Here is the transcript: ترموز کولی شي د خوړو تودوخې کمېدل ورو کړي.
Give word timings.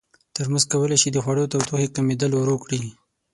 ترموز 0.35 0.63
کولی 0.71 0.97
شي 1.01 1.09
د 1.13 1.17
خوړو 1.23 1.49
تودوخې 1.51 1.87
کمېدل 1.95 2.31
ورو 2.35 2.55
کړي. 2.63 2.81